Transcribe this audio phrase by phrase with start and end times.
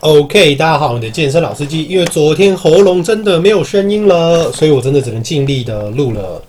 [0.00, 1.84] OK，大家好，你的健身老司机。
[1.84, 6.40] 因为昨天喉咙真的没有声音了，所以我真的只能尽力的录了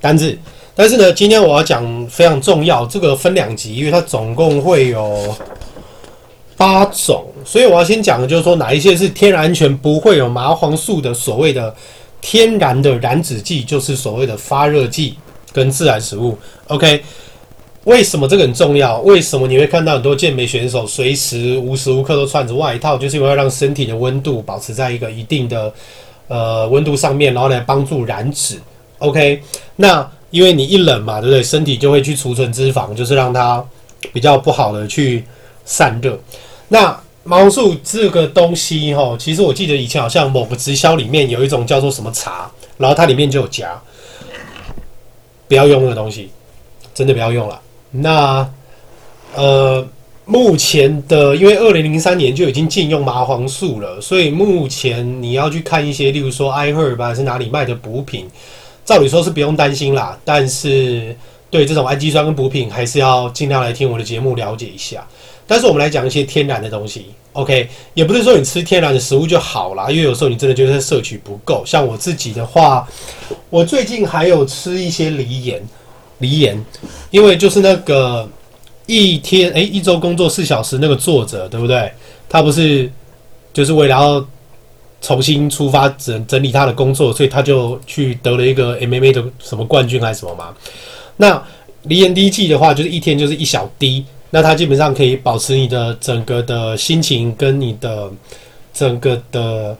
[0.00, 0.34] 单字。
[0.74, 5.36] 但是呢，今天我要讲非常重要，这个分两集，因为它总共会有
[6.56, 11.74] 八种，所以我要先讲的就是说哪一些是天然全，不会有麻黄素的所谓的
[12.22, 15.16] 天然的燃脂剂，就是所谓的发热剂
[15.52, 16.38] 跟自然食物。
[16.68, 17.02] OK。
[17.84, 18.98] 为什么这个很重要？
[19.00, 25.72] 为什么你会看到很多健美选手随时无时无刻都穿着外套，就是因为要让身体的温度保持在一个一定的
[26.28, 28.60] 呃温度上面，然后来帮助燃脂。
[28.98, 29.42] OK，
[29.76, 31.42] 那因为你一冷嘛，对不对？
[31.42, 33.64] 身体就会去储存脂肪，就是让它
[34.12, 35.24] 比较不好的去
[35.64, 36.20] 散热。
[36.68, 43.80] 那毛素这个东西哈，其实我记得以前好像某个直销里面有一种叫做什么茶，然后它里面就有夹，
[45.48, 46.28] 不要用那个东西，
[46.94, 47.58] 真的不要用了。
[47.92, 48.48] 那，
[49.34, 49.86] 呃，
[50.24, 58.28] 目前的，因为二零零三年就已经禁用麻黄素了，所以目前你要去看一些，例如说 iHerb 还是哪里卖的补品，
[58.84, 60.16] 照理说是不用担心啦。
[60.24, 61.16] 但是
[61.50, 65.04] 对这种氨基酸跟补品，还是要尽量来听我的节目了解一下。
[65.48, 71.64] 但是我们来讲一些天然的东西，OK，也不是说你吃天然的食物就好啦，因为有时候你真的觉得摄取不够。
[71.66, 72.86] 像我自己的话，
[73.48, 75.60] 我最近还有吃一些梨盐。
[76.20, 76.64] 锂盐，
[77.10, 78.26] 因为就是那个
[78.86, 81.92] 一天诶、一周工作四小时那个作者，对不对？
[82.28, 82.90] 他不是
[83.52, 84.26] 就是为了要
[85.00, 90.54] 重新出发整整理他的工作，所以他就去得了一个 MMA 的什么冠军还是什么嘛？
[91.16, 91.42] 那
[91.84, 98.10] 锂盐滴剂的话，就是一天就是一小滴，那它基本上可以保持你的整个的心情跟你的
[98.74, 99.76] 整个的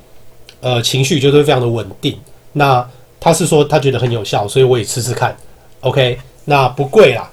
[0.60, 2.18] 呃情绪，就是非常的稳定。
[2.54, 2.84] 那
[3.20, 5.36] 他是说他觉得很有效，所以我也吃吃看
[5.80, 6.18] ，OK。
[6.50, 7.30] 那不贵啦，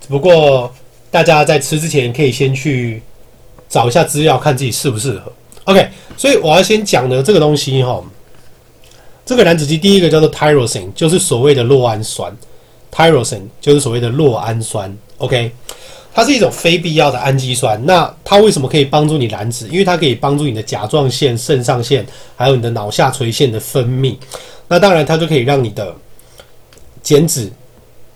[0.00, 0.72] 只不过
[1.10, 3.02] 大家在吃之前可以先去
[3.68, 5.30] 找一下资料，看自己适不适合。
[5.64, 5.86] OK，
[6.16, 8.02] 所以我要先讲的这个东西哈，
[9.26, 12.34] 这个燃脂剂第一个叫做 tyrosine，就是所谓的酪氨酸。
[12.90, 14.96] tyrosine 就是所谓的酪氨酸。
[15.18, 15.52] OK，
[16.14, 17.78] 它是一种非必要的氨基酸。
[17.84, 19.68] 那它为什么可以帮助你燃脂？
[19.68, 24.16] 因为它可以帮助你的甲状腺、肾上腺，还有你的脑下垂腺的分泌。
[24.68, 25.94] 那当然，它就可以让你的
[27.02, 27.52] 减脂。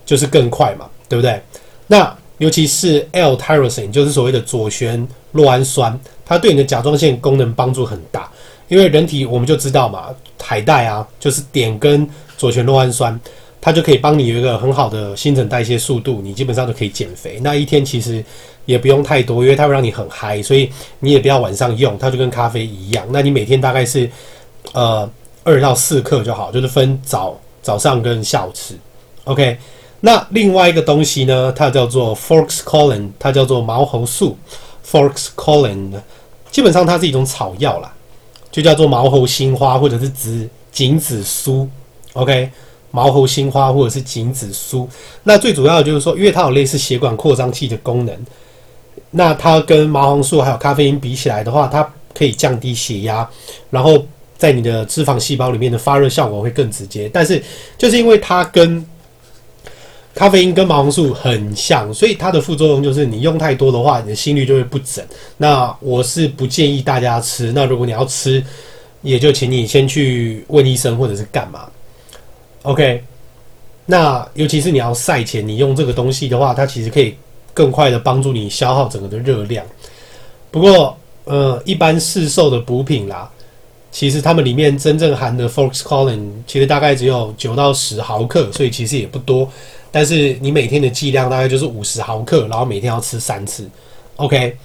[0.09, 1.39] 就是更快嘛，对不对？
[1.87, 8.27] 那尤其是 L-tyrosine，就是所谓的左旋酪氨酸，它对你的甲状腺功能帮助很大。
[8.69, 10.09] 因为人体我们就知道嘛，
[10.43, 12.09] 海带啊，就是碘跟
[12.39, 13.21] 左旋酪氨酸，
[13.61, 17.39] 它就可以帮你有一个很好的新陈代谢速度，你基本上就可以减肥。
[17.43, 18.25] 那一天其实
[18.65, 20.71] 也不用太多，因为它会让你很嗨，所以
[21.01, 23.07] 你也不要晚上用，它就跟咖啡一样。
[23.11, 24.11] 那你每天大概是
[24.73, 25.07] 呃
[25.45, 28.75] 二到四克就好，就是分早早上跟下午吃
[29.25, 29.59] ，OK。
[30.01, 34.37] 那另外一个东西呢，它叫做 Forskolin，它叫做毛猴素。
[34.89, 35.93] Forskolin
[36.51, 37.93] 基本上它是一种草药啦，
[38.51, 41.69] 就叫做毛猴心花或者是紫颈子苏。
[42.15, 42.51] OK，
[42.91, 44.89] 毛猴心花或者是颈子苏。
[45.25, 48.17] 那最主要的就是说，因为它有类似血管扩张器的功能，
[49.11, 53.29] 那它跟麻黄素还有咖啡因比起来的话，它可以降低血压，
[53.69, 54.03] 然后
[54.39, 57.11] 在你的脂肪细胞里面的发热效果会更直接。
[57.13, 57.43] 但是
[57.77, 58.85] 就是因为它跟
[60.19, 65.05] 咖啡因跟麻黄素很像，所以它的副作用就是你用太多的话，你的心率就会不整。
[65.37, 67.53] 那我是不建议大家吃。
[67.53, 68.43] 那如果你要吃，
[69.03, 71.69] 也就请你先去问医生或者是干嘛。
[72.62, 73.01] OK，
[73.87, 77.15] 那尤其是你要赛前，你用这个东西的话，它其实可以
[77.55, 79.65] 更快的帮助你消耗整个的热量。
[80.50, 83.31] 不过，呃，一般市售的补品啦，
[83.91, 89.50] 其实它们里面真正含的 Forskolin 其实大概只有九到十毫克，所以其实也不多。
[89.91, 93.69] 但是你每天的剂量大概就是五十毫克，然后每天要吃三次
[94.16, 94.56] ，OK？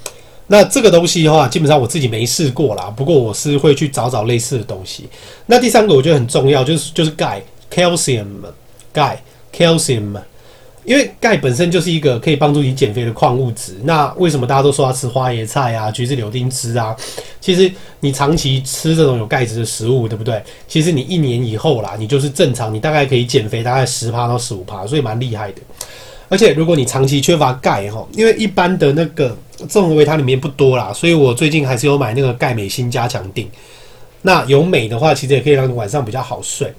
[0.48, 5.08] 那这个东西的话，基本上我自己没试过啦，不过我是会去找找类似的东西。
[5.46, 7.42] 那第三个我觉得很重要，就是就是钙
[7.72, 8.28] ，calcium，
[8.92, 9.24] 钙
[9.56, 10.18] ，calcium。
[10.86, 16.96] 因为钙本身就是一个可以帮助你减肥的矿物质，那为什么大家都说要吃花椰菜啊、橘子柳丁汁啊？
[17.40, 17.72] 其实
[18.02, 20.42] 你长期吃这种有钙质的食物，对不对？
[20.68, 25.62] 其实你一年以后啦，你就是正常，你大概可以减肥大概十趴到十五趴，所以蛮厉害的。
[26.30, 29.38] 而且如果你长期缺乏钙哈，因为一般的那个
[29.70, 33.46] 综合维他里面不多啦，所以我最近还是有买那个钙镁锌加强錠。
[34.24, 36.74] 那有镁的话，其实也可以让你晚上比较好睡，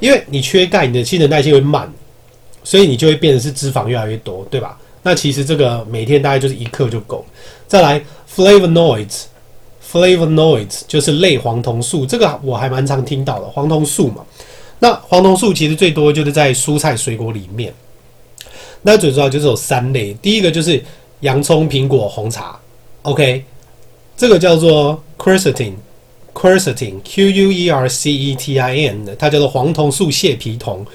[0.00, 1.92] 因为你缺钙，你的新陈代谢会慢。
[2.64, 4.76] 所以你就会变成是脂肪越来越多，对吧？
[5.02, 7.24] 那其实这个每天大概就是一克就够。
[7.68, 8.02] 再来
[8.34, 14.24] ，flavonoids，flavonoids 就是类黄酮素，这个我还蛮常听到的，黄酮素嘛。
[14.78, 17.72] 那黄酮素其实最多就是在蔬菜水果里面。
[18.82, 20.82] 那最主要就是有三类，第一个就是
[21.20, 22.58] 洋葱、苹果、红茶
[23.02, 23.44] ，OK。
[24.16, 30.86] 这个叫做 quercetin，quercetin，Q U E R C E T I N，它叫做黄酮素泻皮酮。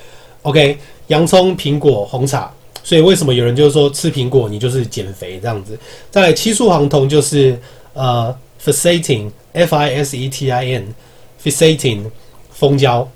[0.44, 0.78] OK，
[1.10, 2.52] 洋葱、苹果、红茶。
[2.82, 5.78] 所以为什么有人就是说吃苹果你就是减肥这样子？
[6.10, 7.60] 再来七素黄酮就是
[7.94, 12.06] 呃 fisetin，F I S E T I N，fisetin，
[12.52, 13.08] 蜂胶、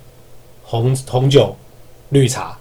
[0.64, 1.56] 红红酒、
[2.10, 2.58] 绿茶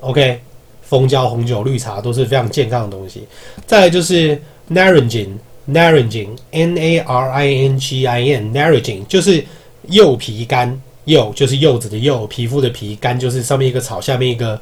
[0.00, 0.40] ，OK，
[0.80, 3.24] 蜂胶、红酒、绿茶都是非常健康的东西。
[3.66, 9.44] 再来就是 naringin，naringin，N A R I N G I N，naringin 就是
[9.88, 14.60] 柚皮苷，柚就是柚子的柚，皮肤的皮，苷就是上面一个草，下面一个。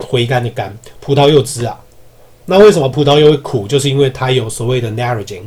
[0.00, 1.76] 回甘的甘，葡萄柚汁啊，
[2.46, 3.66] 那为什么葡萄柚会苦？
[3.66, 5.42] 就是因为它有所谓的 naringin。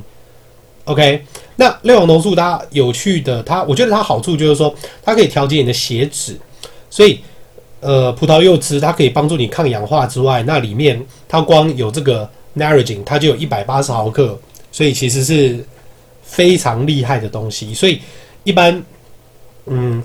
[0.83, 1.23] OK，
[1.55, 6.37] 那类黄酮素它有趣的，它我觉得它好处就是说，它可以调节你的血脂，
[6.89, 7.21] 所以
[7.79, 14.37] 呃，葡萄柚汁它可以帮助你抗氧化之外，那里面它光有这个 naringin，它就有一百八十毫克，
[14.69, 15.65] 所以其实是
[16.23, 17.73] 非常厉害的东西。
[17.73, 18.01] 所以
[18.43, 18.83] 一般，
[19.65, 20.03] 嗯。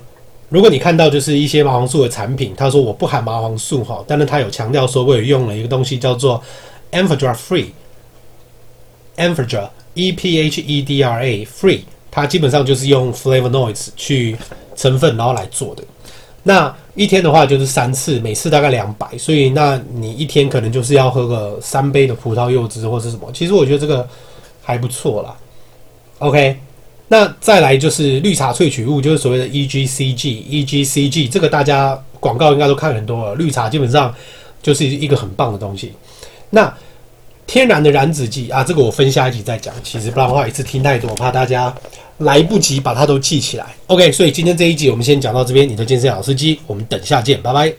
[0.49, 6.41] 如果你看到就是一些麻黄素的产品，他说我不含麻黄素哈，但是他有强调说我有用了一个东西叫做
[6.93, 7.35] Amphedra
[9.17, 14.37] Free，Amphedra e p h e d r a free，它基本上就是用 flavonoids 去
[14.73, 15.83] 成分然后来做的。
[16.43, 23.29] 那一天的话就是三次，每次大概两百，所以那你一天可能就是要喝个三杯的葡萄柚汁或是什么。
[23.33, 24.07] 其实我觉得这个
[24.63, 25.35] 还不错啦。
[26.19, 26.57] OK。
[27.09, 33.35] 那再来就是绿茶萃取物，就是所谓的 EGCG，EGCG 这个大家广告应该都看很多了。
[33.35, 34.13] 绿茶基本上
[34.61, 35.93] 就是一个很棒的东西。
[36.49, 36.73] 那
[37.45, 39.73] 天然的燃脂剂啊，这个我分下一集再讲。
[39.81, 41.73] 其实不然的话，一次听太多，我怕大家
[42.17, 43.65] 来不及把它都记起来。
[43.87, 45.67] OK，所以今天这一集我们先讲到这边。
[45.67, 47.73] 你的健身老司机，我们等下见，拜拜。